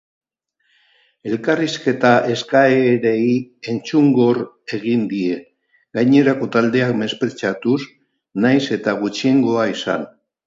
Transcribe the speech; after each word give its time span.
Elkarrizketa 1.31 2.13
eskaerei 2.35 3.35
entzungor 3.73 4.39
egin 4.77 5.03
die, 5.11 5.37
gainerako 5.99 6.49
taldeak 6.57 6.97
mespretxatuz, 7.05 7.79
nahiz 8.47 8.63
eta 8.79 8.97
gutxiengoa 9.03 9.69
izan. 9.75 10.11